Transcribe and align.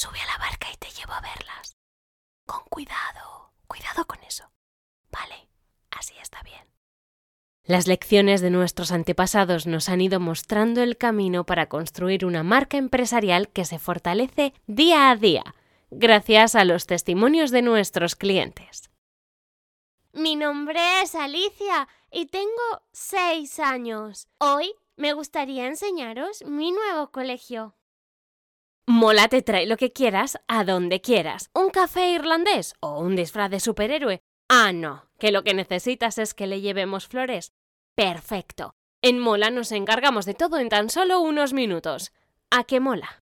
Sube 0.00 0.20
a 0.20 0.26
la 0.26 0.38
barca 0.38 0.68
y 0.72 0.76
te 0.76 0.86
llevo 0.90 1.12
a 1.12 1.20
verlas. 1.20 1.76
Con 2.46 2.60
cuidado, 2.70 3.50
cuidado 3.66 4.06
con 4.06 4.22
eso. 4.22 4.48
Vale, 5.10 5.48
así 5.90 6.14
está 6.22 6.40
bien. 6.44 6.68
Las 7.64 7.88
lecciones 7.88 8.40
de 8.40 8.50
nuestros 8.50 8.92
antepasados 8.92 9.66
nos 9.66 9.88
han 9.88 10.00
ido 10.00 10.20
mostrando 10.20 10.84
el 10.84 10.98
camino 10.98 11.44
para 11.44 11.68
construir 11.68 12.24
una 12.24 12.44
marca 12.44 12.76
empresarial 12.76 13.48
que 13.48 13.64
se 13.64 13.80
fortalece 13.80 14.54
día 14.68 15.10
a 15.10 15.16
día, 15.16 15.56
gracias 15.90 16.54
a 16.54 16.64
los 16.64 16.86
testimonios 16.86 17.50
de 17.50 17.62
nuestros 17.62 18.14
clientes. 18.14 18.90
Mi 20.12 20.36
nombre 20.36 21.02
es 21.02 21.16
Alicia 21.16 21.88
y 22.12 22.26
tengo 22.26 22.84
seis 22.92 23.58
años. 23.58 24.28
Hoy 24.38 24.72
me 24.94 25.12
gustaría 25.12 25.66
enseñaros 25.66 26.44
mi 26.44 26.70
nuevo 26.70 27.10
colegio. 27.10 27.74
Mola 28.98 29.28
te 29.28 29.42
trae 29.42 29.64
lo 29.64 29.76
que 29.76 29.92
quieras 29.92 30.40
a 30.48 30.64
donde 30.64 31.00
quieras. 31.00 31.50
¿Un 31.54 31.70
café 31.70 32.10
irlandés 32.10 32.74
o 32.80 32.98
un 32.98 33.14
disfraz 33.14 33.48
de 33.48 33.60
superhéroe? 33.60 34.18
Ah, 34.48 34.72
no, 34.72 35.08
que 35.20 35.30
lo 35.30 35.44
que 35.44 35.54
necesitas 35.54 36.18
es 36.18 36.34
que 36.34 36.48
le 36.48 36.60
llevemos 36.60 37.06
flores. 37.06 37.52
Perfecto. 37.94 38.74
En 39.00 39.20
Mola 39.20 39.50
nos 39.50 39.70
encargamos 39.70 40.26
de 40.26 40.34
todo 40.34 40.58
en 40.58 40.68
tan 40.68 40.90
solo 40.90 41.20
unos 41.20 41.52
minutos. 41.52 42.10
¿A 42.50 42.64
qué 42.64 42.80
mola? 42.80 43.22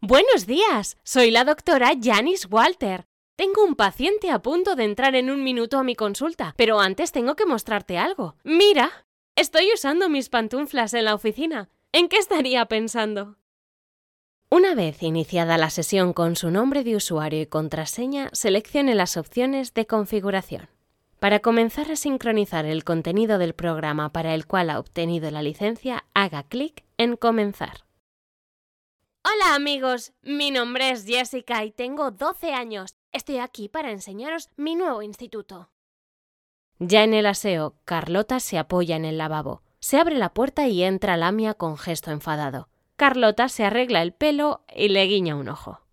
Buenos 0.00 0.46
días, 0.46 0.96
soy 1.02 1.32
la 1.32 1.42
doctora 1.42 1.90
Janice 2.00 2.46
Walter. 2.46 3.04
Tengo 3.34 3.64
un 3.64 3.74
paciente 3.74 4.30
a 4.30 4.42
punto 4.42 4.76
de 4.76 4.84
entrar 4.84 5.16
en 5.16 5.28
un 5.28 5.42
minuto 5.42 5.80
a 5.80 5.82
mi 5.82 5.96
consulta, 5.96 6.54
pero 6.56 6.78
antes 6.78 7.10
tengo 7.10 7.34
que 7.34 7.46
mostrarte 7.46 7.98
algo. 7.98 8.36
Mira, 8.44 9.06
estoy 9.34 9.72
usando 9.74 10.08
mis 10.08 10.28
pantuflas 10.28 10.94
en 10.94 11.06
la 11.06 11.16
oficina. 11.16 11.68
¿En 11.90 12.08
qué 12.08 12.18
estaría 12.18 12.64
pensando? 12.66 13.38
Una 14.50 14.74
vez 14.74 15.02
iniciada 15.02 15.58
la 15.58 15.68
sesión 15.68 16.14
con 16.14 16.34
su 16.34 16.50
nombre 16.50 16.82
de 16.82 16.96
usuario 16.96 17.42
y 17.42 17.46
contraseña, 17.46 18.30
seleccione 18.32 18.94
las 18.94 19.18
opciones 19.18 19.74
de 19.74 19.86
configuración. 19.86 20.70
Para 21.20 21.40
comenzar 21.40 21.90
a 21.90 21.96
sincronizar 21.96 22.64
el 22.64 22.82
contenido 22.82 23.36
del 23.36 23.52
programa 23.52 24.10
para 24.10 24.34
el 24.34 24.46
cual 24.46 24.70
ha 24.70 24.78
obtenido 24.78 25.30
la 25.30 25.42
licencia, 25.42 26.06
haga 26.14 26.44
clic 26.44 26.82
en 26.96 27.16
Comenzar. 27.16 27.84
Hola 29.22 29.54
amigos, 29.54 30.12
mi 30.22 30.50
nombre 30.50 30.92
es 30.92 31.04
Jessica 31.04 31.62
y 31.64 31.70
tengo 31.70 32.10
12 32.10 32.54
años. 32.54 32.94
Estoy 33.12 33.38
aquí 33.38 33.68
para 33.68 33.90
enseñaros 33.90 34.48
mi 34.56 34.76
nuevo 34.76 35.02
instituto. 35.02 35.68
Ya 36.78 37.04
en 37.04 37.12
el 37.12 37.26
aseo, 37.26 37.74
Carlota 37.84 38.40
se 38.40 38.56
apoya 38.56 38.96
en 38.96 39.04
el 39.04 39.18
lavabo. 39.18 39.62
Se 39.80 39.98
abre 39.98 40.16
la 40.16 40.32
puerta 40.32 40.68
y 40.68 40.84
entra 40.84 41.18
Lamia 41.18 41.52
con 41.52 41.76
gesto 41.76 42.12
enfadado. 42.12 42.70
Carlota 42.98 43.48
se 43.48 43.64
arregla 43.64 44.02
el 44.02 44.12
pelo 44.12 44.62
y 44.74 44.88
le 44.88 45.04
guiña 45.04 45.36
un 45.36 45.48
ojo. 45.48 45.80